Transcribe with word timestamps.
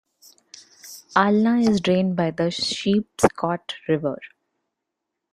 Alna 1.15 1.59
is 1.61 1.79
drained 1.79 2.15
by 2.15 2.31
the 2.31 2.49
Sheepscot 2.49 3.75
River. 3.87 4.17